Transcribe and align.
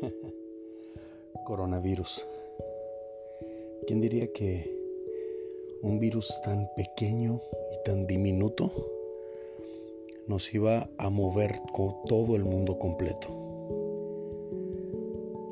coronavirus. 1.46 2.26
¿Quién 3.86 4.00
diría 4.00 4.32
que 4.32 4.70
un 5.82 5.98
virus 5.98 6.40
tan 6.44 6.68
pequeño 6.76 7.40
y 7.72 7.84
tan 7.84 8.06
diminuto 8.06 8.70
nos 10.26 10.52
iba 10.52 10.88
a 10.98 11.10
mover 11.10 11.60
con 11.72 11.94
todo 12.06 12.36
el 12.36 12.44
mundo 12.44 12.78
completo? 12.78 13.28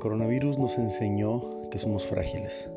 Coronavirus 0.00 0.58
nos 0.58 0.78
enseñó 0.78 1.68
que 1.70 1.78
somos 1.78 2.04
frágiles, 2.04 2.70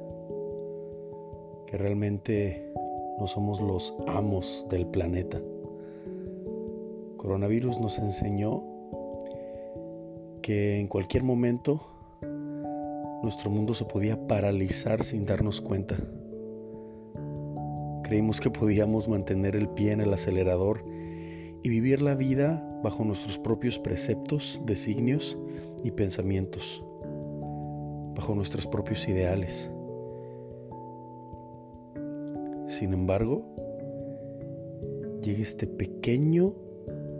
que 1.67 1.77
realmente 1.77 2.71
no 3.19 3.27
somos 3.27 3.59
los 3.61 3.95
amos 4.07 4.67
del 4.69 4.85
planeta. 4.87 5.41
Coronavirus 7.17 7.79
nos 7.79 7.97
enseñó 7.97 8.74
que 10.45 10.79
en 10.79 10.87
cualquier 10.87 11.23
momento 11.23 11.81
nuestro 13.23 13.49
mundo 13.49 13.73
se 13.73 13.83
podía 13.83 14.27
paralizar 14.27 15.03
sin 15.03 15.25
darnos 15.25 15.59
cuenta. 15.59 15.95
Creímos 18.03 18.39
que 18.39 18.51
podíamos 18.51 19.07
mantener 19.07 19.55
el 19.55 19.67
pie 19.69 19.93
en 19.93 20.01
el 20.01 20.13
acelerador 20.13 20.85
y 21.63 21.69
vivir 21.69 22.03
la 22.03 22.13
vida 22.13 22.63
bajo 22.83 23.03
nuestros 23.03 23.39
propios 23.39 23.79
preceptos, 23.79 24.61
designios 24.67 25.35
y 25.83 25.89
pensamientos, 25.89 26.83
bajo 28.15 28.35
nuestros 28.35 28.67
propios 28.67 29.07
ideales. 29.07 29.71
Sin 32.67 32.93
embargo, 32.93 33.43
llega 35.23 35.41
este 35.41 35.65
pequeño 35.65 36.53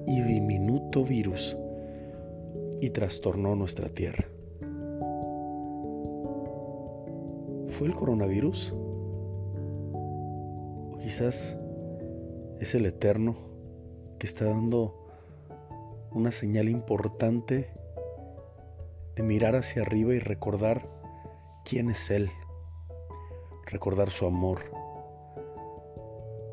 y 0.06 0.22
diminuto 0.22 1.04
virus 1.04 1.58
y 2.82 2.90
trastornó 2.90 3.56
nuestra 3.56 3.90
tierra. 3.90 4.26
¿Fue 7.78 7.88
el 7.88 7.94
coronavirus? 7.94 8.74
O 9.94 10.96
quizás 11.02 11.60
es 12.60 12.76
el 12.76 12.86
Eterno 12.86 13.36
que 14.18 14.28
está 14.28 14.46
dando 14.46 15.08
una 16.12 16.32
señal 16.32 16.70
importante 16.70 17.70
de 19.16 19.24
mirar 19.24 19.56
hacia 19.56 19.82
arriba 19.82 20.14
y 20.14 20.20
recordar 20.20 20.88
quién 21.66 21.90
es 21.90 22.10
Él, 22.10 22.30
recordar 23.66 24.10
su 24.10 24.26
amor, 24.26 24.60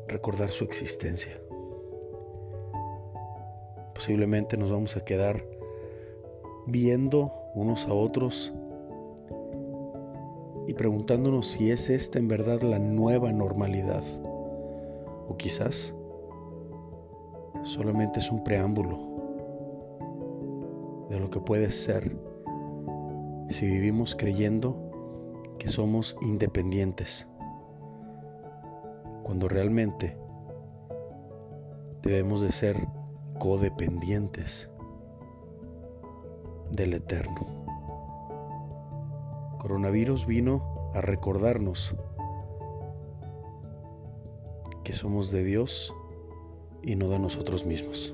recordar 0.07 0.49
su 0.49 0.65
existencia. 0.65 1.39
Posiblemente 3.93 4.57
nos 4.57 4.71
vamos 4.71 4.97
a 4.97 5.05
quedar 5.05 5.45
viendo 6.67 7.31
unos 7.55 7.87
a 7.87 7.93
otros 7.93 8.53
y 10.67 10.73
preguntándonos 10.73 11.47
si 11.47 11.71
es 11.71 11.89
esta 11.89 12.19
en 12.19 12.27
verdad 12.27 12.61
la 12.61 12.79
nueva 12.79 13.31
normalidad. 13.31 14.03
O 15.27 15.35
quizás 15.37 15.95
solamente 17.63 18.19
es 18.19 18.31
un 18.31 18.43
preámbulo 18.43 19.13
de 21.09 21.19
lo 21.19 21.29
que 21.29 21.39
puede 21.39 21.71
ser 21.71 22.15
si 23.49 23.67
vivimos 23.67 24.15
creyendo 24.15 24.75
que 25.59 25.67
somos 25.67 26.17
independientes, 26.21 27.27
cuando 29.23 29.47
realmente 29.47 30.17
debemos 32.01 32.41
de 32.41 32.51
ser 32.51 32.87
codependientes 33.39 34.72
del 36.73 36.93
Eterno 36.93 37.63
coronavirus 39.63 40.25
vino 40.25 40.91
a 40.93 40.99
recordarnos 40.99 41.95
que 44.83 44.91
somos 44.91 45.31
de 45.31 45.43
Dios 45.45 45.93
y 46.81 46.95
no 46.95 47.07
de 47.07 47.17
nosotros 47.17 47.65
mismos. 47.65 48.13